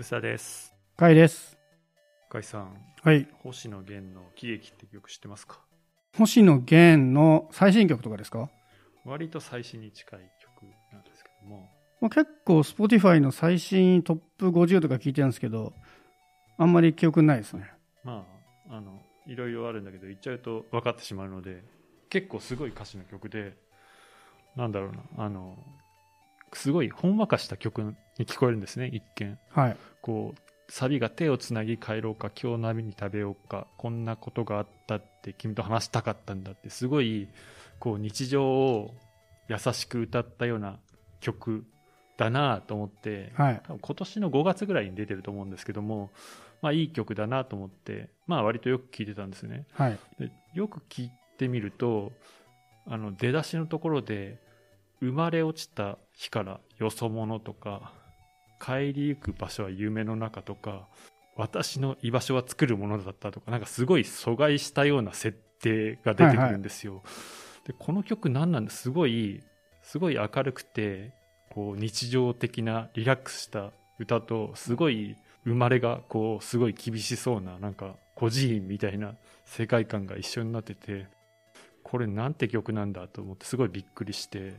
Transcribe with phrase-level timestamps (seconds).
[0.00, 0.74] うさです。
[0.96, 1.58] かいです。
[2.30, 3.28] かいさん、はい。
[3.42, 5.60] 星野源の喜劇って曲知ってますか？
[6.16, 8.48] 星野源の最新曲とかですか？
[9.04, 11.68] 割と最新に近い曲なんですけども、
[12.00, 15.74] まあ、結構 Spotify の最新トップ50とか聞いてるんですけど、
[16.56, 17.70] あんまり記憶ないですね。
[18.02, 18.24] ま
[18.70, 21.62] あ、あの、いろいろあるんだけど、言っちゃうと分かってしまうので、
[22.08, 23.54] 結構すごい歌詞の曲で、
[24.56, 25.58] なんだろうな、あの、
[26.52, 27.82] すごいほんわかした曲
[28.18, 29.38] に聞こえるんですね、一見。
[29.50, 29.76] はい。
[30.02, 37.28] こう、サビが手をつなぎ帰ろうか、今日波に食べようか、こんなことがあったって君と話したかったんだって、すごい、
[37.78, 38.94] こう日常を
[39.48, 40.78] 優しく歌ったような
[41.20, 41.64] 曲
[42.16, 43.62] だなと思って、はい。
[43.68, 46.10] 今年の5月ぐらいに出てると思うんですけども、
[46.62, 49.66] まあいい曲だなと思って、まあ割とよく聴いてたんですね。
[49.72, 49.98] はい。
[50.18, 52.12] でよく聞いてみると、
[52.86, 54.38] あの出だしのところで、
[55.00, 57.92] 生まれ落ちた日からよそ者とか、
[58.60, 60.88] 帰りゆく場所は夢の中とか、
[61.36, 67.02] 私の居場所は作るものだったとか、なんかすごい阻害したような設定が出てくるんですよ。
[67.66, 69.42] で、この曲何なんですごい、
[69.82, 71.12] すごい明るくて、
[71.50, 79.14] こう日常的なリラックスした歌と、すごい生まれがこう、すごい厳しそうな、なんか孤児院みたいな
[79.46, 81.06] 世界観が一緒になってて、
[81.82, 84.54] これなんて曲なんだと思ってすごいびっくりして、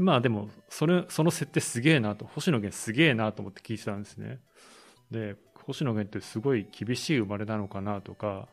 [0.00, 4.40] まあでも、それ、その設定すげえなと、星野源すげえなと思って聞いてたんですね。
[5.10, 8.48] で、星野源ってすごい厳しい生まれなのかなとか、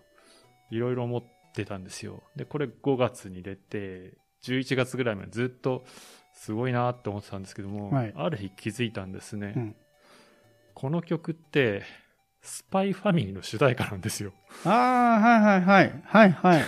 [0.69, 1.23] いろいろ思っ
[1.53, 2.23] てたんですよ。
[2.35, 5.85] で、これ5月に出て、11月ぐらいまでずっと
[6.33, 9.53] すごいなって思ってたんですけども、はいある日気づいたんですね。
[9.55, 9.75] うん。
[10.73, 11.83] この曲って、
[12.41, 14.33] スパイファミリーの主題歌なんですよ。
[14.63, 16.01] ああ、はいはいはい。
[16.05, 16.61] はいはい。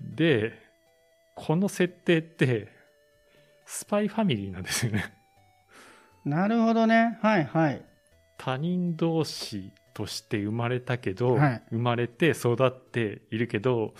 [0.16, 0.54] で、
[1.36, 2.79] この設定って、
[3.72, 5.14] スパイファミリーなんですよね。
[6.24, 7.18] なるほどね。
[7.22, 7.84] はいはい。
[8.36, 13.94] 他人同士として生まれたけど、はい生まれて育っているけど、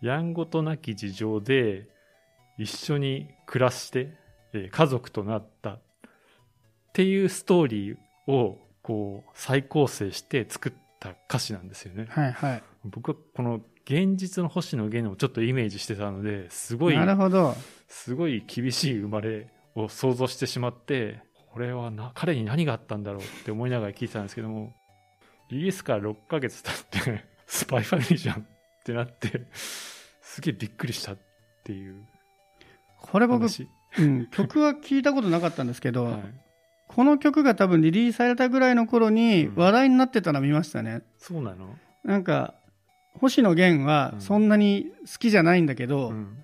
[0.00, 1.86] やんごとなき事情で
[2.58, 4.12] 一緒に暮らして、
[4.54, 5.80] えー家族となったっ
[6.92, 7.96] ていうストーリー
[8.26, 12.06] をこう再構成して作った歌詞なんですよね。
[12.10, 12.62] はいはい。
[12.84, 17.54] 僕はこの現実の星野源をちょっとイメージしてたので、すごいなるほど。
[17.88, 21.20] すごい厳しい生まれを想像してしまって、
[21.52, 24.72] これはな、彼に何があったんだろうって思いながら聞いてたんですけども、
[25.50, 28.42] リリースから6ヶ月経って、スパイファミリーじゃんっ
[28.84, 29.46] てなって、
[30.22, 31.18] すげえびっくりしたっ
[31.64, 32.06] ていう
[32.98, 33.68] これ僕、話。
[33.98, 36.22] うん、曲は聞いたことなかったんですけど、はい、
[36.88, 41.02] この曲が多分リリースされたぐらいの頃にうん話題になってたの見ましたね。
[41.18, 41.76] そうなの？
[42.04, 42.54] なんか、
[43.14, 46.36] 星野源はうんそんなに好きじゃないんだけど、うん。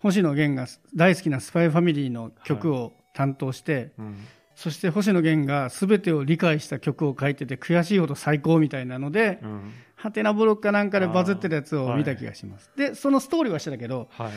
[0.00, 4.16] 星野源が大好きなスパイファミリーの曲を担当して、うん。
[4.54, 9.72] そして星野源が全てを理解した曲を書いてて悔しいほど最高みたいなので、うん。
[9.96, 12.70] ハテナブロックかなんかでバズってるやつを見た気がします。
[12.76, 14.32] で、そのストーリーはしてたけど、はい。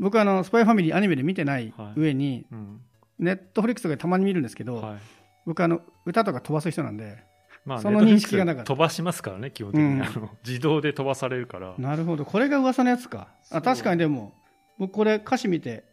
[0.00, 2.80] 僕あの、スパイファミリーアニメで見てない上に、うん。
[3.20, 4.98] ネットフリックスとかでたまに見るんですけど、はい。
[5.46, 7.22] 僕あの、歌とか飛ばす人なんで、
[7.64, 9.86] まあ、その認識がなかった飛ばしますからね、基本的に。
[9.86, 11.74] うんあの自動で飛ばされるから。
[11.78, 13.28] なるほど、これが噂のやつか。
[13.50, 14.34] あ確かにでも、
[14.78, 15.84] 僕これ歌詞見て、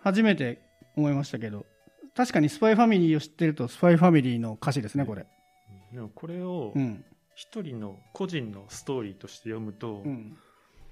[0.00, 0.60] 初めて
[0.96, 1.66] 思いましたけど、
[2.16, 5.26] 確かにスパイファミリーを知ってると、スパイファミリーの歌詞ですね、これ。
[5.92, 7.04] でもこれをうん。
[7.36, 10.36] 一人の個人のストーリーとして読むと、うん。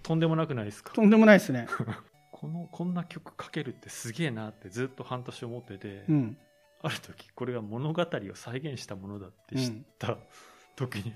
[0.03, 0.93] とんでもなくないですか？
[0.93, 1.69] とんでもないですね。
[2.32, 6.37] このこんな曲書けるってすげえなってずっと半年思ってて、うん。
[6.82, 10.19] ある時これが物語を再現したものだって知った
[10.76, 11.12] 時に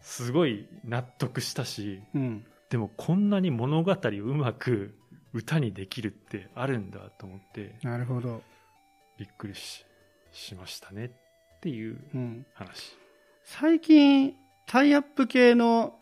[0.00, 2.46] すごい納得したしうん。
[2.70, 4.94] でもこんなに物語をうまく
[5.32, 8.42] 歌にできるってあるんだと思ってなるほど。
[9.18, 9.84] びっくりし
[10.32, 11.06] しましたね
[11.56, 12.46] っていううん。
[12.54, 12.96] 話
[13.44, 14.34] 最近、
[14.66, 15.98] タイアップ系の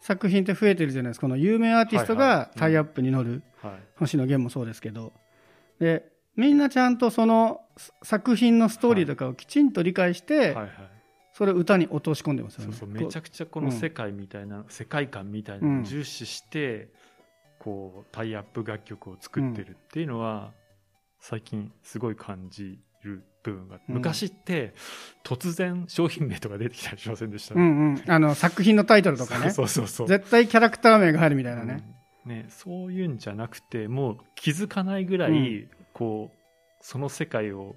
[0.00, 1.26] 作品って増えてるじゃないですか。
[1.26, 3.42] この有名アーティストがタイアップに乗る。
[3.62, 5.12] はい星野源もそうですけど。
[5.80, 7.62] で、みんなちゃんとその
[8.02, 10.70] 作品のストーリーとかをきちんと理解して、はいはい。
[11.32, 12.72] それを歌に落とし込んでますよね。
[12.72, 12.88] そうそう。
[12.88, 16.88] めちゃくちゃこの世界みたいな、世界観みたいなのを重視して、
[17.58, 20.52] こうタイアップ楽曲を作ってるっていうのは、
[21.18, 23.94] 最近すごい感じる部分があって、うん。
[23.96, 24.74] 昔って
[25.24, 29.50] 突然商品名とか出てきたりしませんでした、うんうん、あの作品のタイトルとかね。
[29.50, 31.98] そうそうそう 絶対キャラクター名が入るみたいなね、うん
[32.28, 36.38] ねそういうんじゃなくてもう気づかないぐらい、うんこう
[36.80, 37.74] その世界を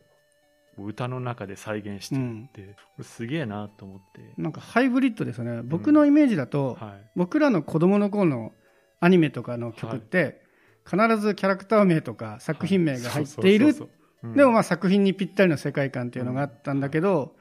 [0.77, 5.61] 歌の中で再現してるって、これすげえなと思って、なんかハイブリッドですよね。
[5.63, 8.51] 僕のイメージだと、はい、僕らの子供の頃の
[8.99, 10.41] アニメとかの曲って、
[10.85, 13.75] 必ずキャラクター名とか作品名が入っている
[14.23, 17.35] でもまあ作品にぴったりの世界観っていうのがあったんだけど、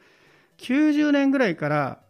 [0.59, 2.01] 90年ぐらいから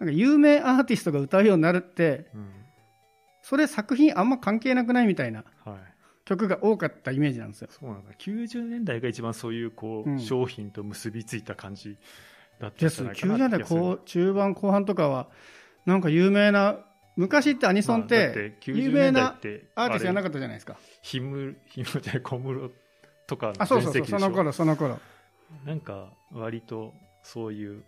[0.00, 2.52] なんか有名アーティストが歌うようになるってうん。
[3.42, 5.44] それ作品あんま関係なくないみたいな。
[5.64, 5.95] はい
[6.26, 7.68] 曲が多かったイメージなんですよ。
[7.70, 8.10] そうなんだ。
[8.18, 10.20] 90年代が一番そういうこう、うん。
[10.20, 11.96] 商品と結びついた感じ
[12.60, 15.28] だったんですじゃないか90年代中盤後半とかは
[15.86, 16.80] なんか有名な
[17.14, 20.76] 昔ってアニソンって90有名なアーティストじゃなかかったじゃないですか。
[21.00, 22.70] ひむひむじゃない小室
[23.28, 24.98] とかのあそうそうそうその頃その頃。
[25.64, 26.92] なんか割と
[27.22, 27.84] そういう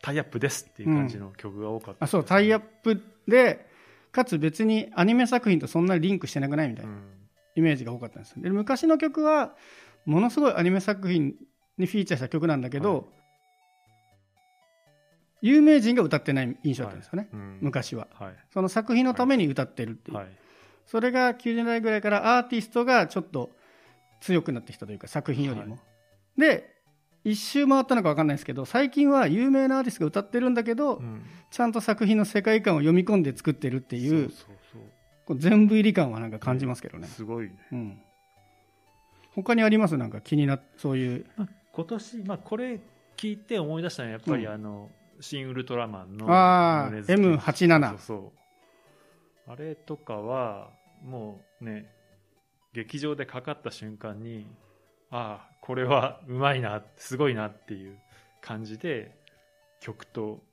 [0.00, 3.68] タイアップですっていう感じの曲が多かった、あそうタイアップで
[4.12, 6.98] かつ別にアニメ作品とそんなにリンクしてなくないみたいうなん
[7.56, 9.54] イメージが多かったんですで昔の曲は
[10.04, 11.34] ものすごいアニメ作品
[11.78, 13.04] にフィーチャーした曲なんだけど、はい。
[15.42, 17.58] 有名人が歌ってない印象だったんですよね、うん。
[17.60, 18.08] 昔は。
[18.12, 18.34] はい。
[18.52, 20.26] その作品のために歌ってるっていう、はい。
[20.86, 23.50] それが90年代ぐらいからアーティストがちょっと
[24.20, 25.78] 強くなってきたというか作品よりも、
[26.36, 26.76] で
[27.24, 31.22] 一周回ったのか分かんないですけど最近は有名なアーティストが歌ってるんだけど、うん。
[31.50, 34.56] ちゃんと作品の世界観を読み込んで作ってるっていうそうそう
[35.36, 37.56] 全部入り感はなんか感じますけどね、すごいね。
[37.72, 38.02] うん、
[39.34, 39.96] 他にあります？
[39.96, 41.26] なんか気になっそういう。
[41.72, 42.80] 今年、まあ、これ
[43.16, 44.52] 聞いて思い出したのはやっぱりうん。
[44.52, 44.90] あの、
[45.20, 48.32] 新ウルトラマンのああ米津玄師 M87 そうそ
[49.48, 49.52] う。
[49.52, 50.70] あれとかは
[51.04, 51.90] もうね
[52.72, 54.46] 劇場でかかった瞬間に
[55.10, 57.98] ああこれはうまいなすごいなっていう
[58.40, 59.14] 感じで
[59.80, 60.49] 曲と何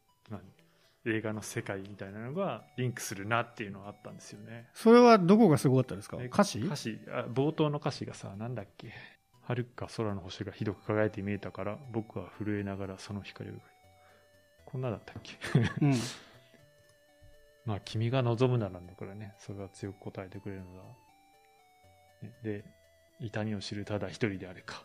[1.08, 4.68] 映画の世界みたいなのがリンクするなっていうのがあったんですよね。
[4.74, 6.18] それはどこがすごかったですか？
[6.20, 6.60] え歌詞？
[6.60, 7.00] 歌詞。
[7.10, 8.92] あ冒頭の歌詞がさなんだっけ？
[9.44, 13.54] 遥か空の星がひどく輝いて見えたから僕は震えながらその光を
[14.66, 15.34] こんなだったっけ？
[15.82, 15.94] うん。
[17.66, 20.84] まあ君が望むならだからねそれは強く答えてくれるのだ、
[22.24, 22.66] ねで
[23.20, 24.84] 痛みを知るただ一人であれか。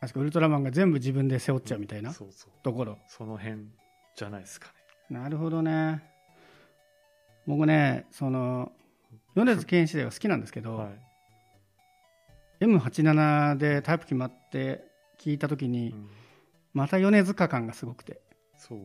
[0.00, 2.50] あそこウルトラマンが全部自分で背負っちゃうみたいなそうそう。
[2.62, 2.98] ところ。
[3.06, 3.66] その辺
[4.16, 4.74] じゃないですかね
[5.12, 6.02] なるほどね。
[7.46, 8.72] 僕ねその
[9.34, 10.90] 米津玄師では好きなんですけど、は
[12.60, 14.84] い、M87 でタイプ決まって
[15.20, 16.08] 聞いた時に、うん。
[16.74, 18.20] また米津化感がすごくて。
[18.56, 18.78] そう？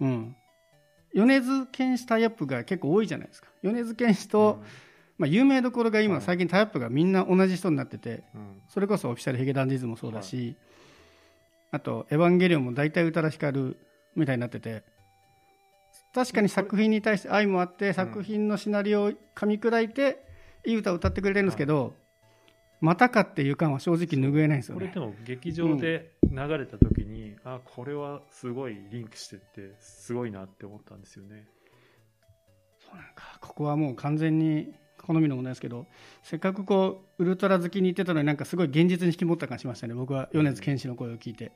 [0.00, 0.36] うん。
[1.14, 3.48] 米津玄師タイアップが結構多いじゃないですか。
[3.62, 4.62] 米津玄師と、
[5.16, 6.22] まあ、有名どころが今はい。
[6.22, 8.40] 最近タイアップがみんな同じ人になっててうん。
[8.40, 10.56] うんそれこそオフィシャルヒゲダンディズムもそうだし、
[11.70, 13.76] あと「エヴァンゲリオン」も大体宇多田ヒカル
[14.14, 14.82] みたいになってて
[16.16, 20.24] 確かに作品に対して愛もあって作品のシナリオを噛み砕いて
[20.64, 21.92] いい歌を歌ってくれてるんですけど、
[22.80, 24.80] またかっていう感は正直拭えないんですよね。
[24.80, 31.46] これでも劇場で流れた時に、あこれはすごいリンクしててすごいなって思ったんですよね。
[32.78, 34.72] そうなんかここはもう完全に
[35.02, 35.86] 好みのものですけど
[36.22, 39.92] せっかくこうウルトラ好きに言ってたのになんかすごい現実に引き持った感じしましたね。
[39.92, 41.52] 僕は米津玄師の声を聞いて。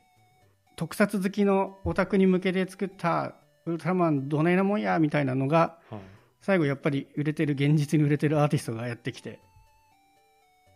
[0.77, 3.35] 特撮好きのオタクに向けて作った
[3.67, 6.01] ウルトラマンどないなもんやみたいなのがはい。
[6.41, 9.41] 最後やっぱり売れてる現実に売れてるアーティストがやってきて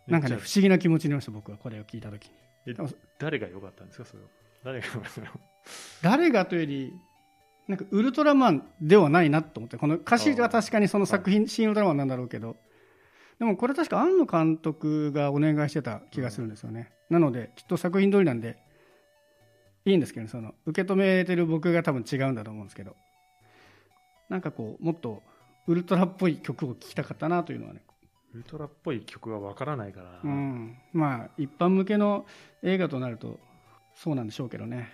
[0.06, 2.32] なんかね不思議な気持ちになりました僕はこれを聞いた時に。
[2.66, 2.74] え
[3.18, 4.28] 誰が良かったんですかそれは？
[4.62, 4.86] 誰が
[6.02, 6.92] 誰がというより
[7.68, 12.56] なんかウルトラマンではないなと思ってこの歌詞は確かにその作品「新ウルトラマン」なんだろうけど
[13.38, 18.58] でもこれ確か庵野監督がお願いしてた気がするんですよね、なのできっと作品通りなんで
[19.84, 22.96] いいんですけどねその受け止めてる僕が多分違うんだと思うんですけど。
[24.28, 25.22] なんかこうもっと
[25.66, 27.82] ウルトラっぽい曲を聴きたかったなというのはね、
[28.34, 32.26] ウルトラっぽい曲がわからないから、うん、まあ一般向けの
[32.62, 33.38] 映画となると
[33.94, 34.90] そうなんでしょうけどね。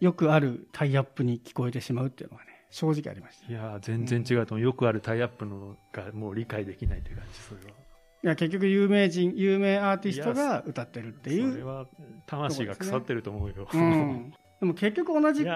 [0.00, 3.50] よくあるタイアップに聞こえてしまうっていうのはね正直ありました。
[3.50, 7.76] いやー全然違うと思う、よくあるタイアップのがもう理解できないという感じそれは
[8.24, 11.86] いや結局有名人有名アーティストが歌ってるっていう、それは
[12.26, 15.46] 魂が腐ってると思うよ、うん、でも結局同じ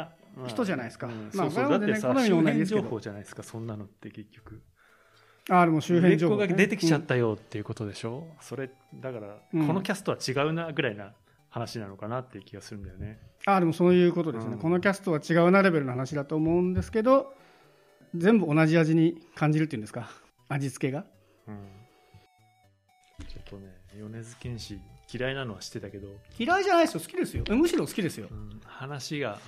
[0.46, 1.08] 人じゃないですか。
[1.08, 1.30] うん。
[1.34, 1.64] まあそうそう。
[1.64, 4.62] これはねだってさ周辺情報じゃないですかそんなのって結局。
[5.50, 9.66] あでも周辺情報、売れっ子が出てきちゃっうんたよっていうことでしょ、それだから、うん。
[9.66, 11.14] このキャストは違うなぐらいな
[11.50, 13.18] 話なのかなっていう気がするんだよね。
[13.44, 14.58] あでもそういうことですね、うん。
[14.60, 17.34] このキャストは違うなレベルの話だと思うんですけど
[18.14, 20.08] 全部同じ味に感じるっていうんですか？
[20.48, 21.04] 味付けが？
[21.48, 21.81] うん
[23.52, 24.80] とね米津玄師
[25.12, 27.44] 嫌いなのは知ってたけど、嫌いじゃないですよ好きですよ。
[27.46, 28.28] えむしろ好きですよ。
[28.30, 29.38] うん話が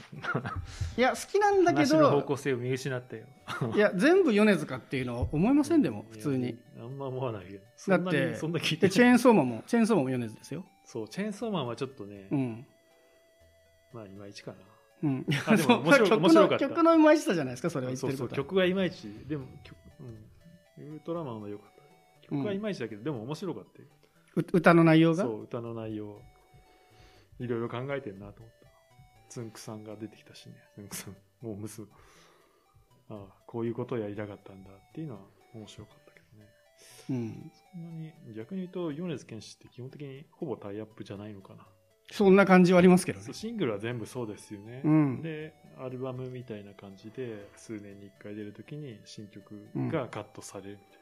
[0.96, 3.24] いや好きなんだけ話の方ど向性を見失ったよ。
[3.74, 6.58] いや全部米津かっていうのは思いませんでも普通に。
[6.78, 10.64] あんま思わないけどだそんなってにそんな聞いてでチェーンソーマンもチェーンソーマンも米津ですよ。
[10.84, 12.66] そうチェーンソーマンはちょっとね、うん。
[13.92, 14.58] まあいまいちかな。
[15.02, 16.58] うん、あでも面白い そう面白かった。
[16.58, 19.08] 曲の曲のうまいさじゃないですかそれは言ってそうそうは曲がいまいち。
[19.26, 19.76] でも曲、
[20.78, 21.73] うん、ウルトラマンは良かった
[22.24, 23.88] 曲はいまいちだけど、でも面白かったよ
[24.36, 25.24] う歌の内容が？
[25.24, 26.20] そう歌の内容
[27.38, 28.54] いろいろ考えてるなと思っ
[29.28, 31.88] つんくさんが出てきたしね、つんくさん、もう娘。
[33.10, 35.20] ああ、こういうことをやりたかったんだっていうのは
[35.54, 36.48] 面白かったけどね。
[37.10, 37.50] うん。
[37.72, 41.66] そんなに、逆に言うと、米津玄師って基本的にほぼタイアップじゃないのかな。
[42.12, 43.32] そんな感じはありますけどね。
[43.32, 44.82] シングルは全部そうですよね。
[44.84, 45.22] うん。
[45.22, 51.00] で、アルバムみたいな感じで、数年に1回出るときに新曲がカットされるみたい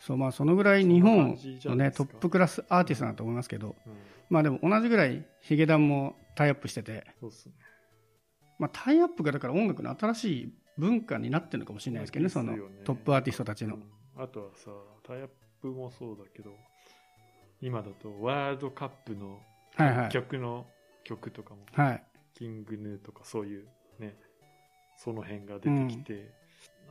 [0.00, 3.92] そう、まあそのぐらい日本のね、トップクラスアーティストだと思いますけど、な。
[3.92, 3.98] うん、
[4.30, 7.04] まあでも同じぐらいヒゲダンもタイアップしてて、ね。
[8.58, 13.76] まあタイアップがだから音楽の新しい文化になってるのかもしれないですけどね、そのトップアーティストたちの。
[13.76, 13.82] うん
[14.16, 14.70] あとはさ、
[15.02, 15.28] タイアッ
[15.62, 16.50] プもそうだけど、
[17.62, 19.40] 今だとワールドカップの。
[20.10, 20.66] 曲の
[21.04, 22.04] 曲とかも、はい。
[22.34, 24.14] キングヌーとかそういうね、
[24.98, 26.34] その辺が出てきて、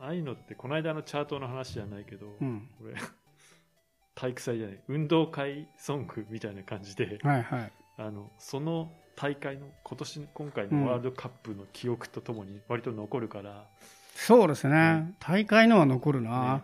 [0.00, 2.68] ああいうのってこの間のチャートの話じゃないけど、うん。
[2.78, 2.94] これ、
[4.14, 7.72] 体育祭じゃない、運動会ソングみたいな感じで、はいはい。
[7.98, 13.66] あのその大会の今年今回のワールドカップの記憶とともに割と残るから、
[14.14, 14.74] そうですね。
[14.74, 14.76] う
[15.10, 16.56] ん大会のは残るな。
[16.56, 16.62] ね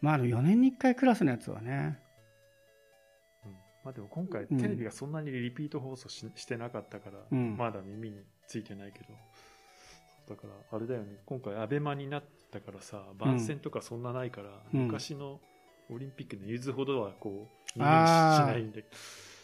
[0.00, 1.98] まあでも4年に1回クラスのやつはね。
[3.44, 3.52] うん
[3.84, 9.06] まあ、でも今回うんテレビがそんなにリピート放送し,、してなかったから、うんまだ耳についてないけど
[10.28, 15.40] だからあれだよね今回アベマになったからさ番宣とかそんなないから、うん昔の
[15.88, 18.84] オリンピックのゆずほどはこう耳にしないんで、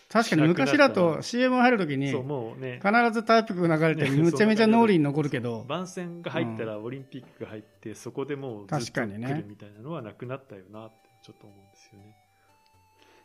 [0.08, 12.16] 確かに昔だと CM 入るときにそうもうね必ずタイプが流れて ねめちゃめちゃ脳裏に残るけど、番宣が入ったらオリンピックが入って、そこでもうずっと来確かにねるみたいなのはなくなったよなってちょっと思うんですよね。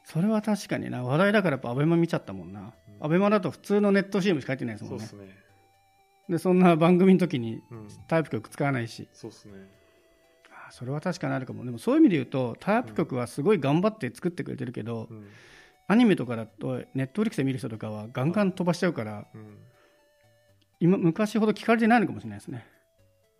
[0.04, 1.04] それは確かにな。
[1.04, 2.60] 話題だからやっぱアベマ見ちゃったもんな。
[2.62, 5.28] うんアベマだと普通のネット CM しか入ってないですもんねそうっす。
[5.28, 5.47] ね。
[6.30, 7.88] で、そんな番組の時にうん。
[8.08, 9.08] タイプ曲使わないし。
[9.14, 9.54] そうっすね。
[10.68, 11.64] あそれは確かにあるかも。
[11.64, 15.28] でもそういう意味で言うと、タイプ曲はすごい頑張って作ってくれてるけど、うん。
[15.88, 19.58] アニメとかだと、ネットフリックスで見る人とかはガンガン飛ばしちゃうから、うん
[20.80, 22.68] 今、昔ほど聞かれてないのかもしれないですね。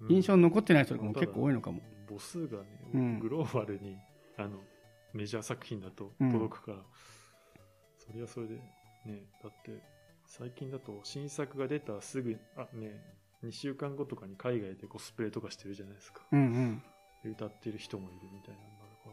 [0.02, 1.82] うん印象に残ってない人とかも結構多いのかも。
[2.08, 2.64] 母数がね、
[2.94, 3.98] うんグローバルに
[4.38, 4.60] あの
[5.14, 6.78] メジャー作品だとうん届くから、
[7.98, 8.56] それはそれで
[9.06, 9.82] ねだって
[10.28, 13.02] 最近だと新作が出たすぐあね
[13.44, 16.84] 2週間後とかに海外でコスプレとかしてるじゃないですかうんうん。
[17.24, 19.10] で歌ってる人もいるみたいなのがあるか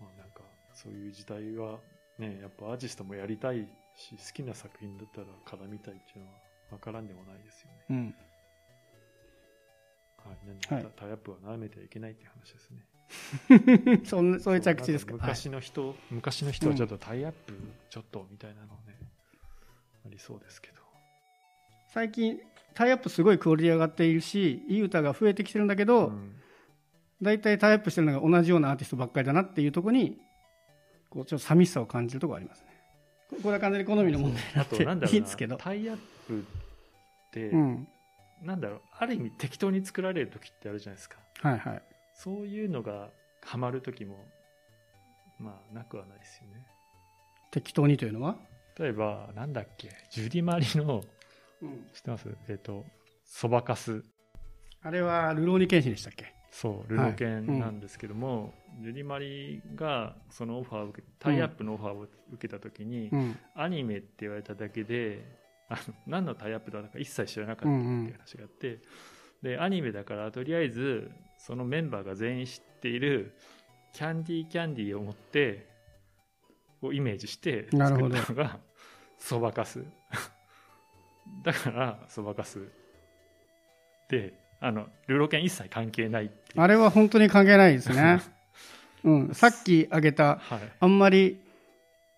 [0.00, 0.40] らまあなんか
[0.72, 1.78] そういう時代は
[2.18, 6.32] ねやっぱアーティストもやりたいし好きな作品だったら絡みたいっていうのは
[6.70, 8.14] 分からんでもないですよねうん。
[10.24, 12.86] はい、なんではいタイアップは舐めてはいけないっていう話ですね。
[14.06, 15.12] そんなそういう着地ですか？
[15.12, 17.54] なん昔の人、昔の人はちょっとタイアップ
[17.90, 18.98] ちょっとみたいなのね、
[20.06, 20.76] ありそうですけど。
[21.92, 22.40] 最近、
[22.74, 26.36] タイアップすごいクオリティ上がっているし、いい歌が増えてきてるんだけど、うん
[27.22, 30.18] 大体タイアップしてるのが同じようなアーティストばっかりだなっていうところに、
[31.08, 32.66] こうちょっと寂しさを感じるところがありますね。
[33.30, 37.88] ここれは完全に好みの問題なんだろうないいんですけどタイアップって、うん。
[38.42, 41.18] なんだろう、ある意味適当に作られる時ってあるじゃないですか。
[41.40, 41.82] はいはい。
[42.14, 43.10] そういうのが
[43.44, 44.16] ハマる時も、
[45.38, 46.66] まあ、なくはないですよね。
[47.52, 48.36] 適当にというのは、
[48.78, 51.02] 例えば、なんだっけ、ジュディ・マリの、
[51.60, 52.28] うん、知ってます？
[52.48, 52.84] えっ、と、
[53.24, 54.02] そばかす。
[54.82, 56.34] あれはルローニケンシンでしたっけ？
[56.50, 63.38] そう、ルロケンなんですけども、ジュディ・マリがそのオファーを受け、タイアップのオファーを受けたときに、うん。
[63.54, 65.24] アニメって言われただけで、
[65.68, 68.80] あの何のタイアップだか一切知らなかったっていう話があって、
[69.42, 73.34] で、アニメだから、とりあえず、そのメンバーが全員知っている、
[73.92, 75.71] キャンディーキャンディーを持って、
[76.82, 78.58] をイメージして作ったのが、
[79.18, 79.84] そばかす。
[81.42, 82.68] だから、そばかす。
[84.08, 86.30] で、あの、ルロケン一切関係ない。
[86.56, 88.20] あれは本当に関係ないですね。
[89.04, 89.34] うん。
[89.34, 90.60] さっき挙げた、はい。
[90.80, 91.40] あんまり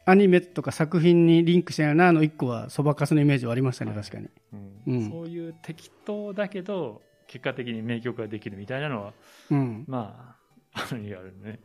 [0.06, 4.28] アニメとか作品にリンクしてないなの一個はそばかすのイメージはありましたね、はい確かに。
[4.52, 9.14] うんうんそういう適当だけど結果的に名曲ができるみたいなのは
[9.50, 9.84] うん。
[9.88, 10.36] ま
[10.74, 11.58] ああるにあるね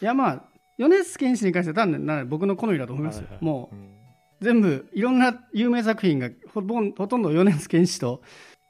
[0.00, 0.44] いやまあ、
[0.88, 3.24] 米津玄師に関しては単なる僕の好みだと思いますよ。
[3.24, 3.44] はいはい。
[3.44, 3.96] もううん。
[4.40, 8.22] 全部いろんな有名作品がほほとんど米津玄師と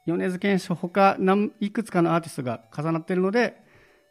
[0.05, 3.55] 米津玄師ほか何いくつかのアーティストが重なってるので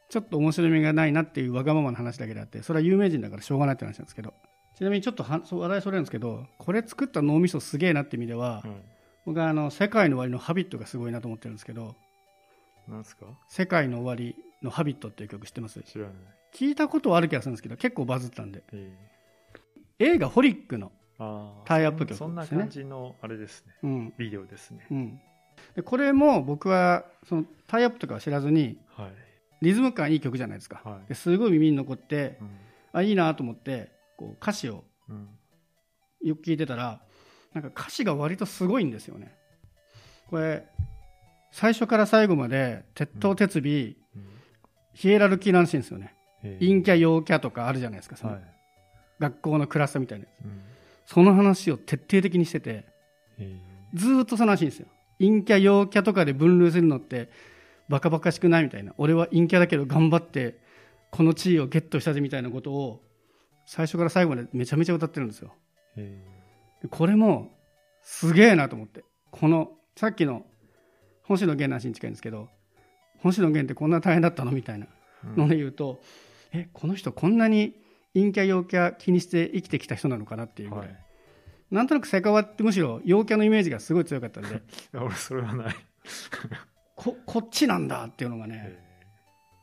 [0.09, 4.33] ちょっと面白みがないなっていうわがままの話だけであってそれは有名人だからしょうがないって話なんですけど。
[4.75, 8.83] ちなみにちょっとはそう話題それるんですけどこれ作った脳みそすげえなって意味では、うん。
[9.27, 11.95] 僕はあの「世界の終わり」の「ハビット」がすごいなと思ってるんですけど。
[12.89, 15.81] なんすか「世界の終わり」の「ハビット」っていう曲知ってます？
[15.83, 16.15] 知らない、
[16.53, 18.63] 聞いたことはある気がするんですけど結構バズったんで。
[18.73, 18.97] え。
[19.99, 20.93] 映画「ホリックの」
[21.67, 23.75] タイアップ曲そんなですね感じのあれですね。
[23.83, 24.15] うん。
[24.17, 24.87] ビデオですね。
[24.91, 25.21] うん、
[25.75, 29.13] でこれも僕はそのタイアップとかは知らずにはい、
[29.61, 31.09] リズム感いい曲じゃないですか、はい。
[31.09, 32.51] ですごい耳に残ってうん。
[32.93, 35.29] あいいなと思ってこう歌詞をうん。
[36.23, 37.03] よく聞いてたら
[37.53, 39.35] なんか歌詞が割とすごいんですよね。
[40.29, 40.65] これ、
[41.51, 43.97] 最初から最後まで、鉄頭鉄尾、うん
[44.95, 46.15] ヒエラルキーらしいんですよね。
[46.43, 48.43] えー陰キャ、陽キャとかあるじゃないですか、そのはい
[49.19, 50.45] 学校のクラスみたいなやつ。
[50.45, 50.61] うん
[51.11, 52.87] その話を徹底的にしてて、
[53.37, 53.59] え
[53.95, 54.87] ずーっとその話ですよ。
[55.19, 57.29] 陰キャ、陽キャとかで分類するのって、
[57.89, 58.95] バカバカしくないみたいな。
[58.97, 60.61] 俺は陰キャだけど頑張って、
[61.11, 63.03] この地位をゲットしたぜみたいなことを、
[63.67, 65.53] 最初から最後までめちゃめちゃ歌ってるんですよ。
[66.91, 67.51] これも、
[68.03, 69.05] すげえなと思って。
[69.33, 70.47] この、さっきの、
[71.25, 72.49] 星野源の話に近いんですけど、
[73.23, 74.51] 星野源ってこんな大変だったの？
[74.51, 74.87] みたいな。
[75.25, 76.01] ーので言うと、
[76.53, 77.75] え、この人こんなに
[78.15, 80.87] 陰キャ、陽キャ気にして生きてきた人なのかなっていうぐらい。
[80.87, 80.97] はい。
[81.71, 84.63] なんとなくセカワってむしろ陽キャのイメージがすごい強かったんで、
[84.95, 85.77] 俺それはない、
[86.97, 88.91] こ、こっちなんだっていうのがね、え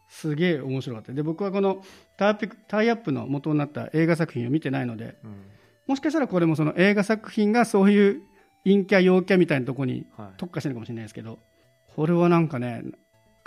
[0.09, 1.11] すげえ面白かった。
[1.11, 1.83] で、僕はこの
[2.17, 5.35] タイアップタイアップの元になった映画作品を見てないので、ーうん。
[5.87, 8.21] もしかしたらこれもその映画作品がそういう
[8.63, 10.37] 陰キャ、陽キャみたいなところにはい。
[10.37, 11.39] 特化してるのかもしれないですけど、
[11.93, 12.83] これはなんかね、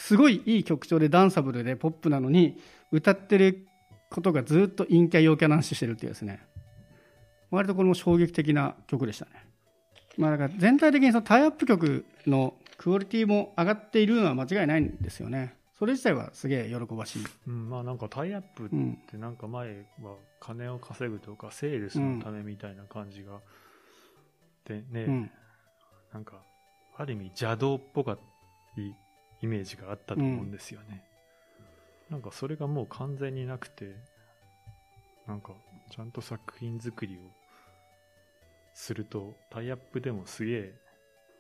[0.00, 2.58] すごいいい曲調でダンサブルでポップなのに、
[2.90, 3.66] 歌ってる
[4.10, 6.40] ことがずっと陰キャ、陽キャの話してるっていうですね、
[7.50, 9.32] 割とこれも衝撃的な曲でしたね。
[10.16, 15.54] まあだから全体的にそのタイアップ曲のクオリティも上がっているのは間違いないんですよね。
[15.78, 17.24] それ自体はすげえ喜ばしい。
[17.46, 18.98] うん、まあなんかタイアップっうん。
[19.10, 23.40] てなんか前は金を稼ぐとかセールスのためみたいな感じが、
[24.66, 25.30] でね、うん。
[26.12, 26.42] なんか
[26.96, 28.18] ある意味邪道っぽか
[28.76, 28.92] い
[29.42, 31.02] イメージがあったと思うんですよね、
[32.10, 33.94] なんかそれがもう完全になくて
[35.26, 35.52] なんか
[35.90, 37.18] ちゃんと作品作りを
[38.74, 40.74] するとタイアップでもすげえ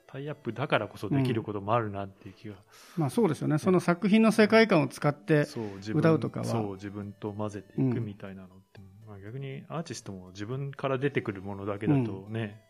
[0.06, 2.56] タイアップだからこそできることもあるなっていう気が、
[2.96, 3.58] まあそうですよね。
[3.58, 5.46] その作品の世界観を使って、
[5.94, 6.46] 歌うとかは。
[6.46, 12.60] そう自分と混ぜていくみたいなのって、まあ、逆にアーティストも自分から出てくるものだけだとね、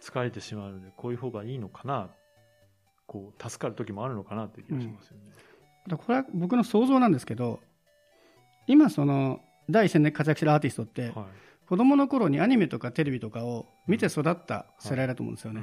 [0.00, 2.10] 疲れてしまうのでこういう方がいいのかな
[3.10, 5.24] こう助かる時もあるのかなって気がしますよね。
[5.88, 7.58] だからこれは僕の想像なんですけど、
[8.68, 11.12] 今その第一線で活躍してるアーティストって、はい。
[11.66, 15.62] 子供の頃にアニメとかテレビとかを見て育った世代だと思うんですよね。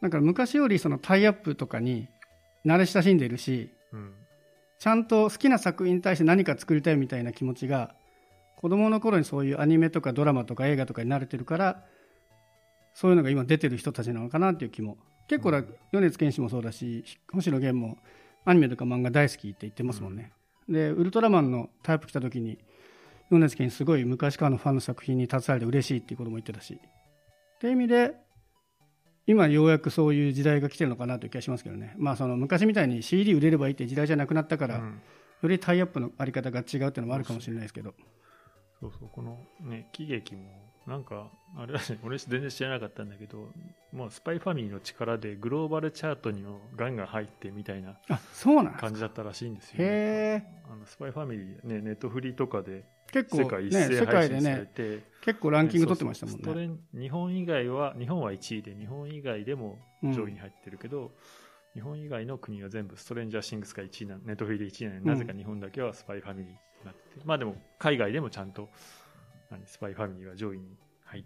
[0.00, 2.06] だから昔よりそのタイアップとかに
[2.64, 4.12] 慣れ親しんでいるし、うんうん。
[4.78, 7.96] ちゃんと好きな作品に対して何か作りたいみたいな気持ちが
[8.54, 11.82] 子供の頃にそういうアニメとかドラマとか映画とかに慣れてるから
[12.94, 17.98] そういうのが今出てる人たちなのかなっていう気も結構だ米津玄師もそうだし星野源も
[18.44, 20.32] アニメとか漫画大好きって言ってますもんね、
[20.68, 22.58] でウルトラマンのタイプ来た時に
[23.30, 26.78] 米津玄師すごい昔からのファンの作品に携われて嬉しいっていうことも言ってたし。
[26.78, 28.14] っていう意味で
[29.26, 31.94] 今ようやくそういう時代が来てるのかなという気がしますけどね。
[31.96, 35.00] まあその昔みたいに CD 売れればいいって時代じゃなくなったから、うん。
[35.42, 37.94] よりタイアップのあり方が違うっていうのもあるかもしれないですけど。
[38.80, 39.08] そうそう。
[39.10, 43.50] このね喜劇もなんかあれだね 俺全然知らなかったんだけど
[43.92, 47.98] もうスパイファミリーの力でグローバルチャートにもガンガン入ってみたいな
[48.78, 49.84] 感じだったらしいんですよ、ね。
[49.86, 56.74] へあのスパイファミリー、ね、ネットフリーとかで結構世界一斉配信されね、て、結構ランキング取ってましたもんそうそうね。
[56.92, 61.12] 日本以外は、日本は1位で、日本以外でも上位に入ってるけど、
[61.74, 68.68] 日本以外の国は全部ストレンジャーシングスが1位な、ネットフリーで1位なのに、うんなぜか日本だけはスパイファミリーになってて、まあでも海外でもちゃんと、何
[69.66, 71.24] スパイファミリーは上位に入っ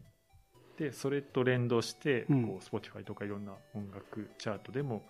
[0.77, 2.47] て、それと連動して、うん。
[2.47, 5.07] こう、 Spotify とかいろんな音楽チャートでも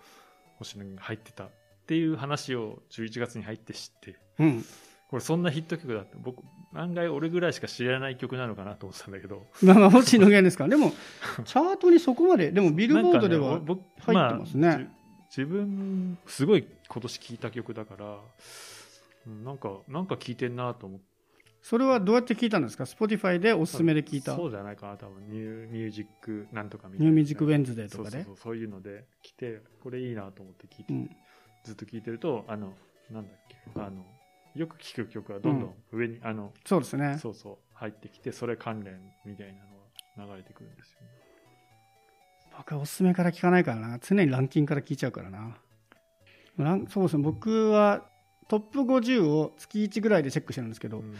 [0.57, 1.49] 星野源が入ってたっ
[1.87, 4.65] ていう話を11月に入って知って、うん。
[5.09, 6.43] これそんなヒット曲だって僕
[6.75, 9.47] 案外俺ぐらいしか知らない曲なのかなと思ってたんだけど。
[9.89, 10.69] 星野源ですから。
[10.69, 10.91] でも、
[11.45, 14.67] チャートにそこまで、でも ビルボードでは入ってますね。
[14.67, 14.87] まあじ
[15.29, 18.17] 自分すごい今年聴いた曲だから
[19.27, 21.05] うんなんかなんか聴いてんなと思って
[21.61, 24.35] それはどうやって聞いたんですか ?Spotify でおすすめで聞いた。
[24.35, 28.55] そうじゃないかな多分 New Music なんとかみたいな New Music Wednesday とかでそうそう。
[28.55, 31.09] いうので来てこれいいなと思って聴いて、うん。
[31.63, 32.73] ずっと聴いてるとあの
[33.11, 34.05] なんだっけあの
[34.55, 37.17] よく聴く曲はどんどん上に、あのそうですね。
[37.21, 41.07] そうそう入ってきてそれ関連みたいなのが流れてくるんですよね
[42.57, 43.99] 僕はおすすめから聞かないからな。
[43.99, 45.57] 常にランキングから聞いちゃうからな。
[46.89, 47.23] そうですね。
[47.23, 48.09] 僕は
[48.49, 51.15] トップ50を月1ぐらいでチェックしてるんですけど、うん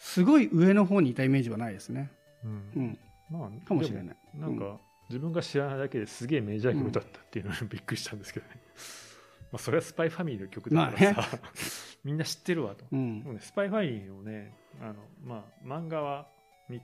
[0.00, 2.10] すごい上の方にいたイメージはないですね。
[2.42, 2.98] うんうん。
[3.30, 4.16] まあ、かもしれない。
[4.34, 8.60] なんか、自分が知らないだけですげえメジャー曲だったっていうのにびっくりしたんですけどね。
[9.52, 11.38] まあ、それはスパイファミリーの曲だからさ、
[12.02, 12.86] みんな知ってるわと。
[12.90, 16.28] うんね、スパイファミリーをね、あの、まあ、漫画は
[16.68, 16.80] み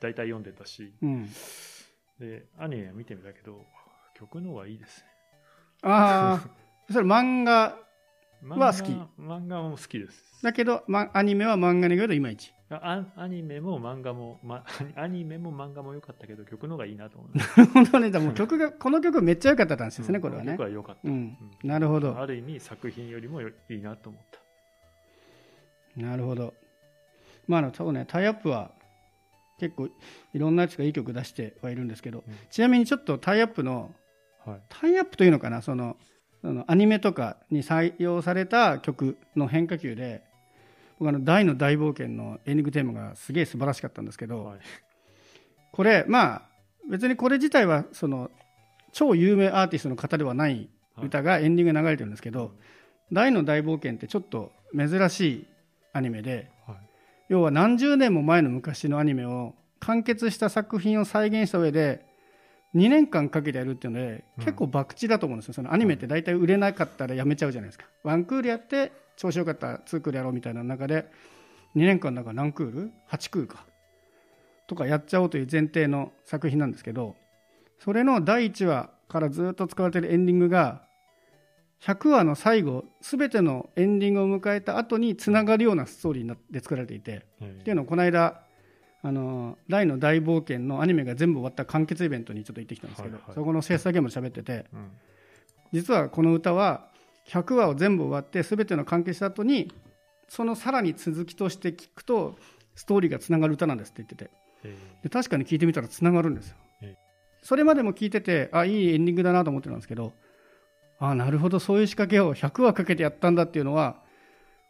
[0.00, 1.28] 大体読んでたし、うん。
[2.18, 3.66] で、アニメは見てみたけど、
[4.14, 5.06] 曲の方がいいですね。
[5.82, 6.42] あ
[6.88, 7.78] あ、それ漫画
[8.42, 10.42] は好き漫画も好きです。
[10.42, 12.52] だけど、ま、アニメは漫画に比べるといまいち。
[12.68, 14.64] あアニメも漫画も、ま、
[14.96, 17.64] アニメも漫画も良かったけど、曲の方がいいなと思います。
[17.72, 20.62] 本当ね、でも曲が、この曲めっちゃ良かったんですね、これはね曲。
[20.62, 21.08] は良かった。
[21.08, 21.36] うん。
[21.62, 22.18] なるほど。
[22.18, 24.22] ある意味作品よりもよいいなと思っ
[25.96, 26.00] た。
[26.00, 26.54] なるほど。
[27.46, 28.72] まあ、あの、そうね、タイアップは
[29.58, 29.88] 結構
[30.34, 33.94] いろんなやつがいい曲出してはいるんですけど、うんちなみにちょっとタイアップの、
[34.44, 34.60] はい。
[34.68, 35.96] タイアップというのかな、その、
[36.46, 40.22] そのアニメとかに採用された曲の変化球で、
[41.00, 44.58] 僕あの、大の大冒険のエンディングテーマがすげえ素晴らしかったんですけど、はい。
[45.72, 46.42] これ、まあ、
[46.88, 48.30] 別にこれ自体は、その、
[48.92, 50.70] 超有名アーティストの方ではない
[51.02, 52.52] 歌がエンディングで流れてるんですけど、
[53.12, 55.46] 大の大冒険ってちょっと珍しい
[55.94, 56.76] アニメで、はい。
[57.28, 62.06] 要は何十年も前の昔のアニメを完結した作品を再現した上で
[62.74, 64.44] 2年間かけてやるっていうので、うん。
[64.44, 65.54] 結構博打だと思うんですよ。
[65.54, 67.86] そのアニメって大体売れなかったらやめちゃうじゃないですか。
[68.02, 71.10] ワンクールやって調子よかったらツークールやろうみたいな中で
[71.74, 73.64] 2年間だから何クール ?8 クールか。
[74.66, 77.16] とかやっちゃおうという前提の作品なんですけど
[77.78, 80.82] それの第1話からずっと使われているエンディングが
[81.82, 88.40] 100話の最後全てのエンディングを迎えた後につながるようなストーリーになって作られていてっていうのをこの間
[89.02, 93.34] あの大の大冒険のアニメが全部終わった完結イベントにちょっと行ってきたんですけど、はいはい。
[93.34, 94.90] そこの制作現場で喋っててうん。
[95.72, 96.88] 実はこの歌は
[97.28, 99.72] 100話を全部終わって全ての完結した後に
[100.28, 102.36] そのさらに続きとして聞くと
[102.74, 104.30] ストーリーがつながる歌なんですって言ってて。
[104.64, 104.76] え。
[105.04, 106.56] で確かに聞いてみたらつながるんですよ。
[106.82, 106.96] え。
[107.42, 110.14] それまでも聞いててあいいエンディングだなと思ってたんですけど
[110.98, 114.02] あなるほどそういう仕掛けを100話かけてやったんだっていうのは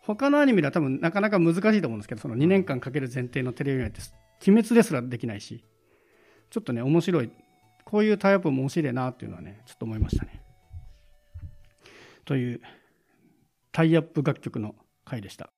[0.07, 4.03] 他のアニメでは多分なかなか難しいと思うんですけどその2年間かける前提のテレビアニメって
[4.49, 5.65] 鬼滅ですらできないし
[6.51, 7.31] ちょっとね面白い
[7.85, 10.43] こういうタイアップも面白いなっていうのはねちょっと思いましたね。
[12.25, 12.61] という
[13.73, 15.51] タイアップ楽曲の回でした